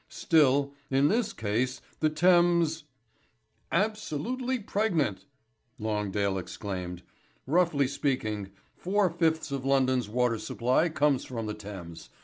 Still, 0.09 0.73
in 0.89 1.09
this 1.09 1.31
case, 1.31 1.79
the 1.99 2.09
Thames" 2.09 2.85
"Absolutely 3.85 4.57
pregnant," 4.57 5.25
Longdale 5.79 6.39
exclaimed. 6.39 7.03
"Roughly 7.45 7.87
speaking, 7.87 8.49
four 8.73 9.11
fifths 9.11 9.51
of 9.51 9.63
London's 9.63 10.09
water 10.09 10.39
supply 10.39 10.89
comes 10.89 11.23
from 11.23 11.45
the 11.45 11.53
Thames. 11.53 12.09